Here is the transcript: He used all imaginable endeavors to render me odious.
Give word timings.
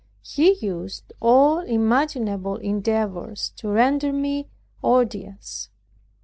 He 0.23 0.53
used 0.65 1.13
all 1.19 1.59
imaginable 1.59 2.55
endeavors 2.55 3.51
to 3.57 3.69
render 3.69 4.11
me 4.11 4.49
odious. 4.83 5.69